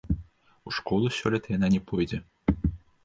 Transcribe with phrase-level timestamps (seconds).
[0.69, 2.23] У школу сёлета яна не пойдзе.